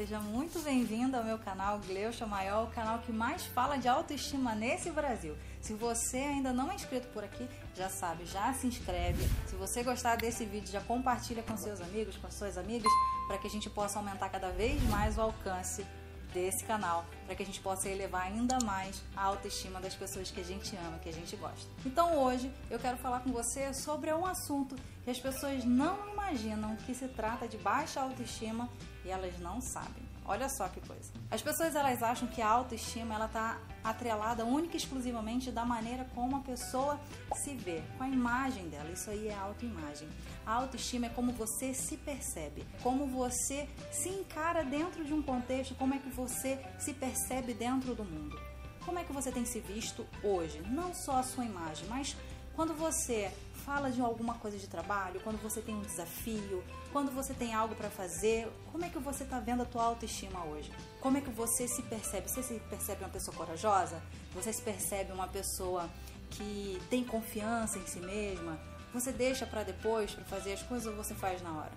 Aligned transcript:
seja 0.00 0.18
muito 0.18 0.58
bem-vindo 0.60 1.14
ao 1.14 1.22
meu 1.22 1.36
canal 1.36 1.78
Gleucha 1.80 2.24
Maior, 2.24 2.64
o 2.64 2.70
canal 2.70 3.00
que 3.00 3.12
mais 3.12 3.44
fala 3.44 3.76
de 3.76 3.86
autoestima 3.86 4.54
nesse 4.54 4.90
Brasil. 4.90 5.36
Se 5.60 5.74
você 5.74 6.16
ainda 6.16 6.54
não 6.54 6.72
é 6.72 6.74
inscrito 6.74 7.06
por 7.08 7.22
aqui, 7.22 7.46
já 7.74 7.90
sabe, 7.90 8.24
já 8.24 8.50
se 8.54 8.66
inscreve. 8.66 9.22
Se 9.46 9.54
você 9.56 9.82
gostar 9.82 10.16
desse 10.16 10.46
vídeo, 10.46 10.72
já 10.72 10.80
compartilha 10.80 11.42
com 11.42 11.54
seus 11.54 11.82
amigos, 11.82 12.16
com 12.16 12.30
suas 12.30 12.56
amigas, 12.56 12.90
para 13.28 13.36
que 13.36 13.46
a 13.46 13.50
gente 13.50 13.68
possa 13.68 13.98
aumentar 13.98 14.30
cada 14.30 14.48
vez 14.48 14.82
mais 14.84 15.18
o 15.18 15.20
alcance 15.20 15.86
desse 16.32 16.64
canal, 16.64 17.04
para 17.26 17.34
que 17.34 17.42
a 17.42 17.46
gente 17.46 17.60
possa 17.60 17.88
elevar 17.88 18.22
ainda 18.22 18.58
mais 18.64 19.02
a 19.16 19.24
autoestima 19.24 19.80
das 19.80 19.94
pessoas 19.94 20.30
que 20.30 20.40
a 20.40 20.44
gente 20.44 20.76
ama, 20.76 20.98
que 20.98 21.08
a 21.08 21.12
gente 21.12 21.36
gosta. 21.36 21.70
Então 21.84 22.16
hoje 22.18 22.52
eu 22.70 22.78
quero 22.78 22.96
falar 22.98 23.20
com 23.20 23.30
você 23.30 23.72
sobre 23.74 24.12
um 24.12 24.26
assunto 24.26 24.76
que 25.04 25.10
as 25.10 25.18
pessoas 25.18 25.64
não 25.64 26.08
imaginam 26.12 26.76
que 26.76 26.94
se 26.94 27.08
trata 27.08 27.48
de 27.48 27.56
baixa 27.58 28.00
autoestima 28.00 28.68
e 29.04 29.10
elas 29.10 29.38
não 29.38 29.60
sabem. 29.60 30.09
Olha 30.30 30.48
só 30.48 30.68
que 30.68 30.80
coisa. 30.80 31.12
As 31.28 31.42
pessoas 31.42 31.74
elas 31.74 32.04
acham 32.04 32.28
que 32.28 32.40
a 32.40 32.48
autoestima 32.48 33.16
ela 33.16 33.26
tá 33.26 33.60
atrelada 33.82 34.44
única 34.44 34.76
e 34.76 34.76
exclusivamente 34.76 35.50
da 35.50 35.64
maneira 35.64 36.06
como 36.14 36.36
a 36.36 36.40
pessoa 36.40 37.00
se 37.34 37.56
vê, 37.56 37.82
com 37.98 38.04
a 38.04 38.08
imagem 38.08 38.68
dela. 38.68 38.88
Isso 38.92 39.10
aí 39.10 39.26
é 39.26 39.34
autoimagem. 39.34 40.08
A 40.46 40.52
autoestima 40.52 41.06
é 41.06 41.08
como 41.08 41.32
você 41.32 41.74
se 41.74 41.96
percebe, 41.96 42.64
como 42.80 43.08
você 43.08 43.68
se 43.90 44.08
encara 44.08 44.62
dentro 44.62 45.04
de 45.04 45.12
um 45.12 45.20
contexto, 45.20 45.74
como 45.74 45.94
é 45.94 45.98
que 45.98 46.10
você 46.10 46.64
se 46.78 46.94
percebe 46.94 47.52
dentro 47.52 47.92
do 47.96 48.04
mundo. 48.04 48.40
Como 48.84 49.00
é 49.00 49.04
que 49.04 49.12
você 49.12 49.32
tem 49.32 49.44
se 49.44 49.58
visto 49.58 50.06
hoje? 50.22 50.62
Não 50.68 50.94
só 50.94 51.18
a 51.18 51.24
sua 51.24 51.44
imagem, 51.44 51.88
mas 51.88 52.16
quando 52.54 52.72
você 52.72 53.32
fala 53.70 53.88
de 53.88 54.00
alguma 54.00 54.34
coisa 54.34 54.58
de 54.58 54.66
trabalho, 54.66 55.20
quando 55.20 55.40
você 55.40 55.60
tem 55.60 55.76
um 55.76 55.80
desafio, 55.80 56.64
quando 56.92 57.12
você 57.12 57.32
tem 57.32 57.54
algo 57.54 57.72
para 57.76 57.88
fazer, 57.88 58.50
como 58.72 58.84
é 58.84 58.88
que 58.88 58.98
você 58.98 59.22
está 59.22 59.38
vendo 59.38 59.62
a 59.62 59.64
tua 59.64 59.84
autoestima 59.84 60.44
hoje? 60.44 60.72
Como 61.00 61.16
é 61.16 61.20
que 61.20 61.30
você 61.30 61.68
se 61.68 61.80
percebe? 61.82 62.28
Você 62.28 62.42
se 62.42 62.54
percebe 62.68 63.04
uma 63.04 63.10
pessoa 63.10 63.36
corajosa? 63.36 64.02
Você 64.34 64.52
se 64.52 64.60
percebe 64.60 65.12
uma 65.12 65.28
pessoa 65.28 65.88
que 66.30 66.82
tem 66.90 67.04
confiança 67.04 67.78
em 67.78 67.86
si 67.86 68.00
mesma? 68.00 68.58
Você 68.92 69.12
deixa 69.12 69.46
para 69.46 69.62
depois 69.62 70.10
para 70.10 70.24
fazer 70.24 70.54
as 70.54 70.64
coisas 70.64 70.88
ou 70.88 70.96
você 70.96 71.14
faz 71.14 71.40
na 71.40 71.56
hora? 71.56 71.72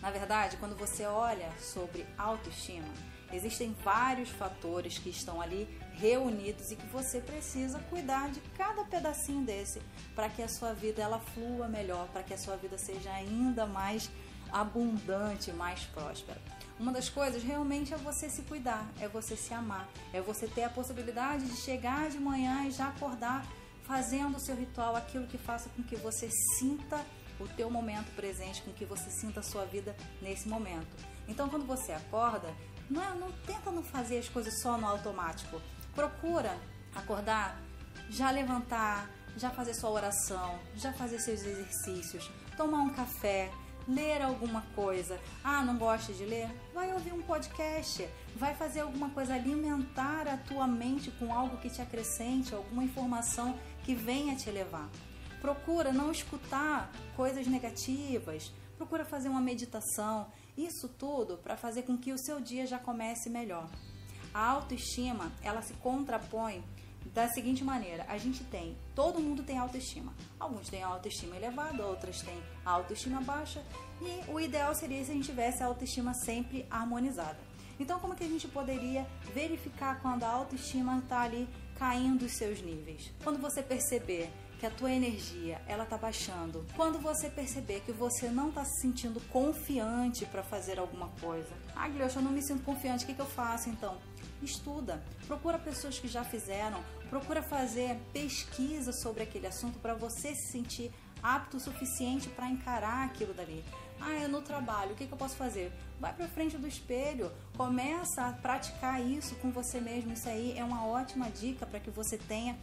Na 0.00 0.12
verdade, 0.12 0.56
quando 0.58 0.76
você 0.76 1.04
olha 1.04 1.50
sobre 1.58 2.06
autoestima, 2.16 2.86
existem 3.32 3.74
vários 3.84 4.30
fatores 4.30 4.98
que 4.98 5.10
estão 5.10 5.40
ali 5.40 5.68
reunidos 5.94 6.70
e 6.70 6.76
que 6.76 6.86
você 6.86 7.20
precisa 7.20 7.78
cuidar 7.90 8.30
de 8.30 8.40
cada 8.56 8.84
pedacinho 8.84 9.44
desse 9.44 9.80
para 10.14 10.28
que 10.28 10.42
a 10.42 10.48
sua 10.48 10.72
vida 10.72 11.02
ela 11.02 11.18
flua 11.18 11.68
melhor, 11.68 12.08
para 12.08 12.22
que 12.22 12.34
a 12.34 12.38
sua 12.38 12.56
vida 12.56 12.76
seja 12.78 13.10
ainda 13.10 13.66
mais 13.66 14.10
abundante, 14.52 15.52
mais 15.52 15.84
próspera. 15.86 16.40
Uma 16.78 16.92
das 16.92 17.08
coisas 17.08 17.42
realmente 17.42 17.94
é 17.94 17.96
você 17.96 18.28
se 18.28 18.42
cuidar, 18.42 18.86
é 19.00 19.08
você 19.08 19.34
se 19.34 19.54
amar, 19.54 19.88
é 20.12 20.20
você 20.20 20.46
ter 20.46 20.64
a 20.64 20.70
possibilidade 20.70 21.46
de 21.46 21.56
chegar 21.56 22.10
de 22.10 22.18
manhã 22.18 22.66
e 22.66 22.70
já 22.70 22.88
acordar 22.88 23.46
fazendo 23.84 24.36
o 24.36 24.40
seu 24.40 24.54
ritual, 24.54 24.96
aquilo 24.96 25.26
que 25.26 25.38
faça 25.38 25.70
com 25.70 25.82
que 25.82 25.96
você 25.96 26.28
sinta 26.58 27.04
o 27.38 27.46
teu 27.46 27.70
momento 27.70 28.14
presente, 28.14 28.62
com 28.62 28.72
que 28.72 28.84
você 28.84 29.10
sinta 29.10 29.40
a 29.40 29.42
sua 29.42 29.64
vida 29.64 29.96
nesse 30.20 30.48
momento. 30.48 30.88
Então, 31.28 31.48
quando 31.48 31.66
você 31.66 31.92
acorda, 31.92 32.52
não, 32.90 33.02
é, 33.02 33.14
não 33.14 33.32
tenta 33.46 33.70
não 33.70 33.82
fazer 33.82 34.18
as 34.18 34.28
coisas 34.28 34.60
só 34.60 34.78
no 34.78 34.86
automático. 34.86 35.60
Procura 35.94 36.56
acordar, 36.94 37.60
já 38.10 38.30
levantar, 38.30 39.10
já 39.36 39.50
fazer 39.50 39.74
sua 39.74 39.90
oração, 39.90 40.58
já 40.74 40.92
fazer 40.92 41.18
seus 41.18 41.42
exercícios, 41.42 42.30
tomar 42.56 42.78
um 42.78 42.90
café, 42.90 43.50
ler 43.88 44.22
alguma 44.22 44.62
coisa. 44.74 45.20
Ah, 45.44 45.62
não 45.62 45.76
gosta 45.76 46.12
de 46.12 46.24
ler? 46.24 46.48
Vai 46.74 46.92
ouvir 46.92 47.12
um 47.12 47.22
podcast, 47.22 48.08
vai 48.34 48.54
fazer 48.54 48.80
alguma 48.80 49.10
coisa, 49.10 49.34
alimentar 49.34 50.26
a 50.26 50.36
tua 50.36 50.66
mente 50.66 51.10
com 51.12 51.32
algo 51.32 51.58
que 51.58 51.70
te 51.70 51.80
acrescente, 51.80 52.54
alguma 52.54 52.84
informação 52.84 53.58
que 53.84 53.94
venha 53.94 54.36
te 54.36 54.50
levar. 54.50 54.88
Procura 55.40 55.92
não 55.92 56.10
escutar 56.10 56.90
coisas 57.14 57.46
negativas, 57.46 58.52
procura 58.76 59.04
fazer 59.04 59.28
uma 59.28 59.40
meditação. 59.40 60.26
Isso 60.56 60.88
tudo 60.88 61.36
para 61.38 61.56
fazer 61.56 61.82
com 61.82 61.98
que 61.98 62.12
o 62.12 62.18
seu 62.18 62.40
dia 62.40 62.66
já 62.66 62.78
comece 62.78 63.28
melhor. 63.28 63.68
A 64.32 64.46
autoestima, 64.46 65.32
ela 65.42 65.62
se 65.62 65.74
contrapõe 65.74 66.64
da 67.12 67.28
seguinte 67.28 67.62
maneira: 67.62 68.04
a 68.08 68.18
gente 68.18 68.44
tem, 68.44 68.76
todo 68.94 69.20
mundo 69.20 69.42
tem 69.42 69.58
autoestima. 69.58 70.14
Alguns 70.38 70.68
têm 70.68 70.82
autoestima 70.82 71.36
elevada, 71.36 71.86
outros 71.86 72.22
têm 72.22 72.42
autoestima 72.64 73.20
baixa, 73.20 73.62
e 74.00 74.30
o 74.30 74.40
ideal 74.40 74.74
seria 74.74 75.04
se 75.04 75.10
a 75.10 75.14
gente 75.14 75.26
tivesse 75.26 75.62
a 75.62 75.66
autoestima 75.66 76.14
sempre 76.14 76.66
harmonizada. 76.70 77.38
Então, 77.78 78.00
como 78.00 78.14
que 78.14 78.24
a 78.24 78.28
gente 78.28 78.48
poderia 78.48 79.06
verificar 79.34 80.00
quando 80.00 80.24
a 80.24 80.28
autoestima 80.28 80.98
está 80.98 81.20
ali 81.20 81.46
caindo 81.78 82.24
os 82.24 82.32
seus 82.32 82.62
níveis? 82.62 83.12
Quando 83.22 83.38
você 83.38 83.62
perceber 83.62 84.30
que 84.58 84.66
a 84.66 84.70
tua 84.70 84.90
energia 84.90 85.60
ela 85.66 85.84
tá 85.84 85.98
baixando, 85.98 86.64
quando 86.74 86.98
você 86.98 87.28
perceber 87.28 87.80
que 87.80 87.92
você 87.92 88.28
não 88.28 88.50
tá 88.50 88.64
se 88.64 88.80
sentindo 88.80 89.20
confiante 89.28 90.24
para 90.26 90.42
fazer 90.42 90.78
alguma 90.78 91.08
coisa, 91.20 91.50
ah, 91.74 91.88
Guilherme, 91.88 92.16
eu 92.16 92.22
não 92.22 92.32
me 92.32 92.42
sinto 92.42 92.62
confiante, 92.62 93.04
o 93.04 93.06
que, 93.06 93.14
que 93.14 93.20
eu 93.20 93.26
faço 93.26 93.68
então? 93.68 93.98
Estuda, 94.42 95.02
procura 95.26 95.58
pessoas 95.58 95.98
que 95.98 96.08
já 96.08 96.24
fizeram, 96.24 96.82
procura 97.08 97.42
fazer 97.42 97.96
pesquisa 98.12 98.92
sobre 98.92 99.22
aquele 99.22 99.46
assunto 99.46 99.78
para 99.78 99.94
você 99.94 100.34
se 100.34 100.52
sentir 100.52 100.90
apto 101.22 101.56
o 101.56 101.60
suficiente 101.60 102.28
para 102.28 102.48
encarar 102.48 103.06
aquilo 103.06 103.34
dali. 103.34 103.64
Ah, 104.00 104.12
é 104.12 104.28
no 104.28 104.42
trabalho, 104.42 104.92
o 104.92 104.94
que, 104.94 105.06
que 105.06 105.12
eu 105.12 105.18
posso 105.18 105.36
fazer? 105.36 105.72
Vai 105.98 106.12
para 106.12 106.28
frente 106.28 106.58
do 106.58 106.66
espelho, 106.66 107.32
começa 107.56 108.26
a 108.26 108.32
praticar 108.32 109.00
isso 109.02 109.34
com 109.36 109.50
você 109.50 109.80
mesmo. 109.80 110.12
Isso 110.12 110.28
aí 110.28 110.56
é 110.56 110.62
uma 110.62 110.86
ótima 110.86 111.30
dica 111.30 111.64
para 111.64 111.80
que 111.80 111.90
você 111.90 112.18
tenha 112.18 112.58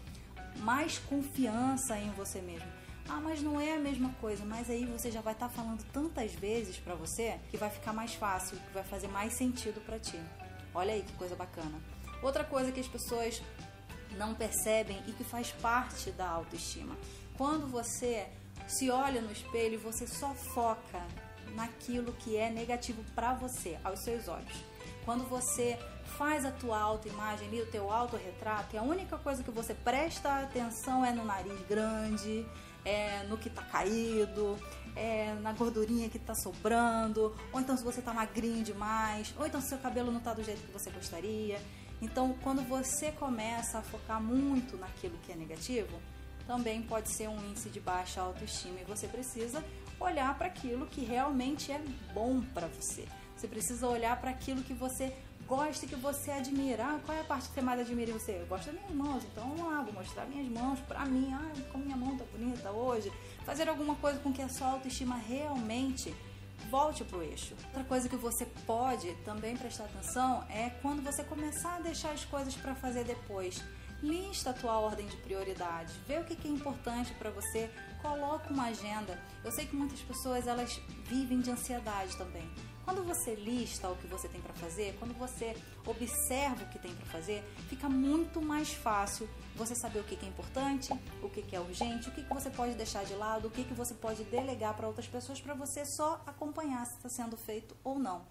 mais 0.60 0.98
confiança 1.00 1.98
em 1.98 2.10
você 2.12 2.42
mesmo. 2.42 2.68
Ah, 3.08 3.20
mas 3.20 3.42
não 3.42 3.60
é 3.60 3.76
a 3.76 3.80
mesma 3.80 4.10
coisa. 4.22 4.46
Mas 4.46 4.70
aí 4.70 4.86
você 4.86 5.12
já 5.12 5.22
vai 5.22 5.34
estar 5.34 5.50
tá 5.50 5.54
falando 5.54 5.84
tantas 5.92 6.34
vezes 6.34 6.78
para 6.78 6.96
você 6.96 7.40
que 7.50 7.58
vai 7.58 7.70
ficar 7.70 7.94
mais 7.94 8.14
fácil, 8.14 8.58
que 8.58 8.74
vai 8.74 8.84
fazer 8.84 9.08
mais 9.08 9.34
sentido 9.34 9.82
para 9.82 10.00
ti. 10.00 10.20
Olha 10.74 10.94
aí 10.94 11.04
que 11.04 11.14
coisa 11.14 11.36
bacana. 11.36 11.80
Outra 12.22 12.44
coisa 12.44 12.72
que 12.72 12.80
as 12.80 12.88
pessoas 12.88 13.42
não 14.18 14.34
percebem 14.34 15.02
e 15.08 15.12
que 15.12 15.24
faz 15.24 15.52
parte 15.52 16.12
da 16.12 16.28
autoestima. 16.28 16.96
Quando 17.38 17.68
você 17.68 18.28
se 18.68 18.90
olha 18.90 19.22
no 19.22 19.32
espelho 19.32 19.80
você 19.80 20.08
só 20.08 20.34
foca 20.34 21.02
naquilo 21.56 22.14
que 22.14 22.38
é 22.38 22.50
negativo 22.50 23.04
para 23.14 23.34
você, 23.34 23.78
aos 23.84 24.00
seus 24.04 24.28
olhos. 24.28 24.73
Quando 25.06 25.24
você 25.26 25.78
faz 26.18 26.46
a 26.46 26.52
tua 26.52 26.80
autoimagem 26.80 27.48
ali, 27.48 27.62
o 27.62 27.66
teu 27.66 27.92
autorretrato, 27.92 28.76
e 28.76 28.78
a 28.78 28.84
única 28.84 29.18
coisa 29.18 29.44
que 29.44 29.52
você 29.52 29.74
presta 29.74 30.40
atenção 30.40 31.04
é 31.04 31.12
no 31.12 31.26
nariz 31.26 31.60
grande, 31.68 32.46
é 32.86 33.24
no 33.24 33.38
que 33.38 33.50
tá 33.50 33.64
caído, 33.64 34.58
é 34.96 35.34
na 35.42 35.54
gordurinha 35.54 36.10
que 36.10 36.20
tá 36.20 36.36
sobrando, 36.36 37.36
ou 37.52 37.60
então 37.60 37.76
se 37.76 37.84
você 37.84 38.02
tá 38.02 38.14
magrinho 38.14 38.64
demais, 38.64 39.34
ou 39.38 39.46
então 39.46 39.60
se 39.62 39.70
seu 39.70 39.78
cabelo 39.78 40.12
não 40.12 40.20
tá 40.20 40.34
do 40.34 40.44
jeito 40.44 40.62
que 40.62 40.72
você 40.72 40.92
gostaria. 40.92 41.60
Então, 42.02 42.36
quando 42.44 42.62
você 42.62 43.12
começa 43.12 43.80
a 43.80 43.82
focar 43.82 44.22
muito 44.22 44.78
naquilo 44.78 45.18
que 45.20 45.32
é 45.32 45.36
negativo, 45.36 46.02
também 46.46 46.82
pode 46.82 47.10
ser 47.16 47.30
um 47.30 47.38
índice 47.50 47.70
de 47.70 47.80
baixa 47.80 48.22
autoestima 48.22 48.82
e 48.82 48.84
você 48.84 49.08
precisa 49.08 49.64
olhar 50.00 50.38
para 50.38 50.48
aquilo 50.48 50.86
que 50.86 51.06
realmente 51.06 51.72
é 51.72 51.82
bom 52.14 52.42
para 52.54 52.68
você. 52.68 53.08
Você 53.36 53.48
precisa 53.48 53.88
olhar 53.88 54.20
para 54.20 54.32
aquilo 54.32 54.64
que 54.64 54.74
você 54.74 55.14
gosta 55.48 55.86
que 55.86 55.96
você 55.96 56.32
admira. 56.32 56.84
Ah, 56.84 57.00
qual 57.06 57.18
é 57.18 57.22
a 57.22 57.24
parte 57.24 57.48
que 57.50 57.56
você 57.56 57.62
mais 57.62 57.80
admira 57.80 58.12
em 58.12 58.14
você? 58.14 58.40
Eu 58.42 58.46
gosto 58.48 58.66
das 58.66 58.76
minhas 58.76 58.92
mãos, 58.92 59.24
então 59.24 59.50
vamos 59.50 59.72
lá, 59.72 59.82
vou 59.82 59.94
mostrar 59.94 60.26
minhas 60.26 60.48
mãos 60.48 60.80
pra 60.82 61.06
mim. 61.06 61.34
Ah, 61.34 61.52
como 61.72 61.84
minha 61.84 61.98
mão 61.98 62.18
tá 62.18 62.24
bonita 62.32 62.72
hoje. 62.72 63.12
Fazer 63.46 63.68
alguma 63.70 63.96
coisa 63.96 64.20
com 64.20 64.32
que 64.32 64.42
a 64.42 64.50
sua 64.50 64.68
autoestima 64.68 65.16
realmente 65.18 66.14
volte 66.70 67.04
pro 67.04 67.22
eixo. 67.22 67.56
Outra 67.66 67.84
coisa 67.84 68.08
que 68.10 68.16
você 68.16 68.46
pode 68.66 69.14
também 69.26 69.56
prestar 69.58 69.86
atenção 69.86 70.44
é 70.50 70.70
quando 70.82 71.04
você 71.04 71.24
começar 71.24 71.76
a 71.76 71.80
deixar 71.80 72.12
as 72.12 72.26
coisas 72.26 72.56
para 72.56 72.74
fazer 72.76 73.04
depois. 73.04 73.62
Lista 74.02 74.50
a 74.50 74.54
tua 74.54 74.80
ordem 74.80 75.08
de 75.08 75.16
prioridades, 75.18 75.96
vê 76.06 76.18
o 76.18 76.26
que 76.26 76.46
é 76.46 76.52
importante 76.52 77.14
para 77.14 77.30
você, 77.30 77.70
coloca 78.02 78.52
uma 78.52 78.66
agenda. 78.66 79.18
Eu 79.46 79.52
sei 79.52 79.66
que 79.66 79.76
muitas 79.76 80.02
pessoas 80.02 80.46
elas 80.46 80.78
vivem 81.06 81.40
de 81.40 81.50
ansiedade 81.50 82.18
também. 82.18 82.50
Quando 82.84 83.02
você 83.04 83.34
lista 83.36 83.90
o 83.90 83.96
que 83.96 84.08
você 84.08 84.28
tem 84.28 84.42
para 84.42 84.54
fazer, 84.54 84.96
quando 85.00 85.14
você 85.18 85.56
observa 85.86 86.64
o 86.64 86.70
que 86.70 86.78
tem 86.78 86.94
para 86.94 87.06
fazer, 87.06 87.42
fica 87.70 87.88
muito 87.88 88.42
mais 88.42 88.74
fácil 88.74 89.30
você 89.56 89.74
saber 89.74 90.00
o 90.00 90.04
que 90.04 90.24
é 90.24 90.28
importante, 90.28 90.94
o 91.22 91.30
que 91.30 91.56
é 91.56 91.60
urgente, 91.60 92.10
o 92.10 92.12
que 92.12 92.22
você 92.24 92.50
pode 92.50 92.74
deixar 92.76 93.06
de 93.06 93.14
lado, 93.14 93.48
o 93.48 93.52
que 93.52 93.64
você 93.74 93.94
pode 93.94 94.24
delegar 94.26 94.76
para 94.76 94.88
outras 94.88 95.08
pessoas 95.08 95.40
para 95.40 95.54
você 95.54 95.86
só 95.86 96.22
acompanhar 96.26 96.86
se 96.86 96.98
está 96.98 97.08
sendo 97.08 97.38
feito 97.38 97.76
ou 97.84 97.98
não. 97.98 98.26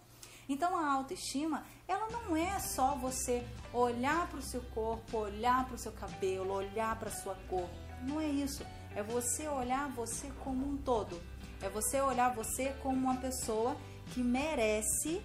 Então 0.48 0.76
a 0.76 0.92
autoestima, 0.92 1.64
ela 1.88 2.08
não 2.10 2.36
é 2.36 2.58
só 2.58 2.94
você 2.96 3.46
olhar 3.72 4.28
para 4.28 4.38
o 4.38 4.42
seu 4.42 4.60
corpo, 4.74 5.16
olhar 5.16 5.64
para 5.64 5.76
o 5.76 5.78
seu 5.78 5.92
cabelo, 5.92 6.52
olhar 6.52 6.98
para 6.98 7.08
a 7.08 7.12
sua 7.12 7.36
cor. 7.48 7.68
Não 8.02 8.20
é 8.20 8.28
isso. 8.28 8.66
É 8.94 9.02
você 9.02 9.48
olhar 9.48 9.88
você 9.90 10.30
como 10.44 10.68
um 10.68 10.76
todo. 10.76 11.22
É 11.62 11.68
você 11.68 12.00
olhar 12.00 12.34
você 12.34 12.74
como 12.82 12.96
uma 12.96 13.16
pessoa 13.16 13.76
que 14.06 14.22
merece 14.22 15.22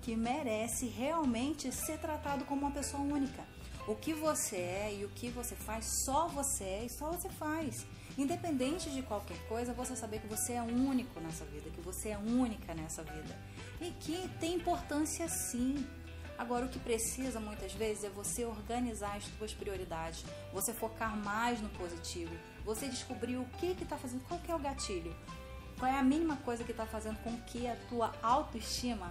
que 0.00 0.16
merece 0.16 0.86
realmente 0.86 1.70
ser 1.72 1.98
tratado 1.98 2.44
como 2.44 2.62
uma 2.62 2.70
pessoa 2.70 3.02
única. 3.02 3.44
O 3.86 3.94
que 3.94 4.12
você 4.12 4.56
é 4.56 4.96
e 5.00 5.04
o 5.04 5.08
que 5.08 5.30
você 5.30 5.54
faz, 5.54 6.04
só 6.04 6.28
você 6.28 6.64
é 6.64 6.84
e 6.84 6.88
só 6.88 7.10
você 7.10 7.28
faz. 7.28 7.86
Independente 8.16 8.90
de 8.90 9.02
qualquer 9.02 9.38
coisa, 9.48 9.72
você 9.72 9.96
saber 9.96 10.20
que 10.20 10.26
você 10.26 10.54
é 10.54 10.62
único 10.62 11.20
nessa 11.20 11.44
vida, 11.44 11.70
que 11.70 11.80
você 11.80 12.10
é 12.10 12.18
única 12.18 12.74
nessa 12.74 13.02
vida. 13.02 13.36
E 13.80 13.90
que 14.00 14.28
tem 14.38 14.54
importância 14.54 15.28
sim. 15.28 15.86
Agora, 16.38 16.66
o 16.66 16.68
que 16.68 16.78
precisa 16.78 17.38
muitas 17.38 17.72
vezes 17.72 18.04
é 18.04 18.08
você 18.08 18.44
organizar 18.44 19.16
as 19.16 19.24
suas 19.24 19.52
prioridades, 19.52 20.24
você 20.52 20.72
focar 20.72 21.14
mais 21.16 21.60
no 21.60 21.68
positivo, 21.70 22.34
você 22.64 22.88
descobrir 22.88 23.36
o 23.36 23.44
que 23.58 23.66
está 23.82 23.98
fazendo, 23.98 24.24
qual 24.26 24.40
que 24.40 24.50
é 24.50 24.54
o 24.54 24.58
gatilho, 24.58 25.14
qual 25.80 25.90
é 25.90 25.98
a 25.98 26.02
mínima 26.02 26.36
coisa 26.36 26.62
que 26.62 26.72
está 26.72 26.84
fazendo 26.84 27.16
com 27.24 27.34
que 27.40 27.66
a 27.66 27.74
tua 27.88 28.12
autoestima 28.22 29.10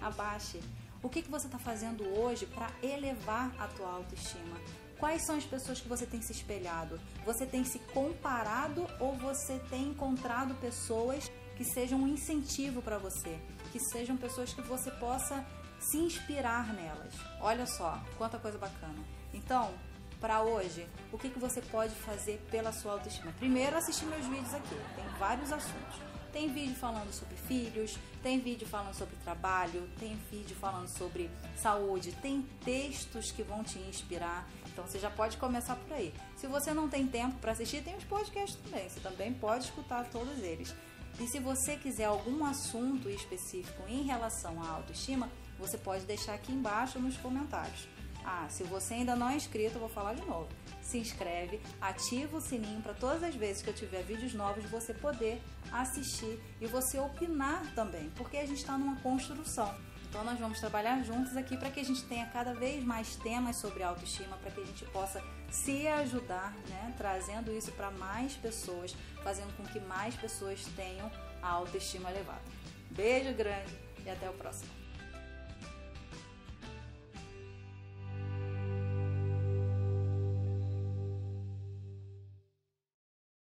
abaixe. 0.00 0.60
O 1.00 1.08
que, 1.08 1.22
que 1.22 1.30
você 1.30 1.46
está 1.46 1.60
fazendo 1.60 2.04
hoje 2.18 2.44
para 2.44 2.68
elevar 2.82 3.54
a 3.56 3.68
tua 3.68 3.88
autoestima? 3.88 4.58
Quais 4.98 5.24
são 5.24 5.36
as 5.36 5.44
pessoas 5.44 5.80
que 5.80 5.88
você 5.88 6.04
tem 6.04 6.20
se 6.20 6.32
espelhado? 6.32 7.00
Você 7.24 7.46
tem 7.46 7.64
se 7.64 7.78
comparado 7.94 8.84
ou 8.98 9.14
você 9.14 9.60
tem 9.70 9.90
encontrado 9.90 10.56
pessoas 10.56 11.30
que 11.56 11.64
sejam 11.64 12.00
um 12.00 12.08
incentivo 12.08 12.82
para 12.82 12.98
você? 12.98 13.38
Que 13.70 13.78
sejam 13.78 14.16
pessoas 14.16 14.52
que 14.52 14.62
você 14.62 14.90
possa 14.90 15.46
se 15.78 15.98
inspirar 15.98 16.74
nelas. 16.74 17.14
Olha 17.40 17.64
só, 17.64 18.02
quanta 18.16 18.40
coisa 18.40 18.58
bacana. 18.58 18.98
Então, 19.32 19.72
para 20.20 20.42
hoje, 20.42 20.86
o 21.12 21.18
que, 21.18 21.30
que 21.30 21.38
você 21.38 21.60
pode 21.60 21.94
fazer 21.94 22.40
pela 22.50 22.72
sua 22.72 22.92
autoestima? 22.92 23.32
Primeiro, 23.38 23.76
assistir 23.76 24.06
meus 24.06 24.26
vídeos 24.26 24.54
aqui, 24.54 24.76
tem 24.96 25.04
vários 25.18 25.52
assuntos. 25.52 26.08
Tem 26.32 26.52
vídeo 26.52 26.76
falando 26.76 27.10
sobre 27.12 27.36
filhos, 27.36 27.98
tem 28.22 28.38
vídeo 28.38 28.68
falando 28.68 28.94
sobre 28.94 29.16
trabalho, 29.24 29.88
tem 29.98 30.14
vídeo 30.30 30.54
falando 30.56 30.86
sobre 30.86 31.30
saúde, 31.56 32.12
tem 32.20 32.42
textos 32.64 33.32
que 33.32 33.42
vão 33.42 33.64
te 33.64 33.78
inspirar. 33.78 34.46
Então 34.66 34.86
você 34.86 34.98
já 34.98 35.10
pode 35.10 35.38
começar 35.38 35.74
por 35.76 35.92
aí. 35.94 36.12
Se 36.36 36.46
você 36.46 36.74
não 36.74 36.88
tem 36.88 37.06
tempo 37.06 37.38
para 37.38 37.52
assistir, 37.52 37.82
tem 37.82 37.96
os 37.96 38.04
podcasts 38.04 38.60
também. 38.62 38.88
Você 38.88 39.00
também 39.00 39.32
pode 39.32 39.64
escutar 39.64 40.04
todos 40.10 40.38
eles. 40.42 40.74
E 41.18 41.26
se 41.26 41.40
você 41.40 41.76
quiser 41.76 42.04
algum 42.04 42.44
assunto 42.44 43.08
específico 43.08 43.82
em 43.88 44.02
relação 44.02 44.62
à 44.62 44.68
autoestima, 44.68 45.30
você 45.58 45.78
pode 45.78 46.04
deixar 46.04 46.34
aqui 46.34 46.52
embaixo 46.52 47.00
nos 47.00 47.16
comentários. 47.16 47.88
Ah, 48.30 48.46
se 48.50 48.62
você 48.62 48.92
ainda 48.92 49.16
não 49.16 49.30
é 49.30 49.36
inscrito, 49.36 49.76
eu 49.76 49.80
vou 49.80 49.88
falar 49.88 50.12
de 50.12 50.22
novo. 50.26 50.48
Se 50.82 50.98
inscreve, 50.98 51.62
ativa 51.80 52.36
o 52.36 52.40
sininho 52.42 52.82
para 52.82 52.92
todas 52.92 53.22
as 53.22 53.34
vezes 53.34 53.62
que 53.62 53.70
eu 53.70 53.74
tiver 53.74 54.02
vídeos 54.02 54.34
novos 54.34 54.68
você 54.70 54.92
poder 54.92 55.40
assistir 55.72 56.38
e 56.60 56.66
você 56.66 56.98
opinar 56.98 57.62
também, 57.74 58.10
porque 58.16 58.36
a 58.36 58.44
gente 58.44 58.58
está 58.58 58.76
numa 58.76 58.96
construção. 58.96 59.74
Então 60.10 60.22
nós 60.24 60.38
vamos 60.38 60.60
trabalhar 60.60 61.02
juntos 61.04 61.38
aqui 61.38 61.56
para 61.56 61.70
que 61.70 61.80
a 61.80 61.84
gente 61.84 62.04
tenha 62.04 62.26
cada 62.26 62.52
vez 62.52 62.84
mais 62.84 63.16
temas 63.16 63.56
sobre 63.56 63.82
autoestima, 63.82 64.36
para 64.36 64.50
que 64.50 64.60
a 64.60 64.66
gente 64.66 64.84
possa 64.86 65.24
se 65.50 65.88
ajudar, 65.88 66.52
né, 66.68 66.92
trazendo 66.98 67.50
isso 67.50 67.72
para 67.72 67.90
mais 67.90 68.34
pessoas, 68.34 68.94
fazendo 69.24 69.56
com 69.56 69.64
que 69.64 69.80
mais 69.80 70.14
pessoas 70.14 70.62
tenham 70.76 71.10
a 71.40 71.48
autoestima 71.48 72.10
elevada. 72.10 72.42
Beijo 72.90 73.32
grande 73.32 73.72
e 74.04 74.10
até 74.10 74.28
o 74.28 74.34
próximo. 74.34 74.77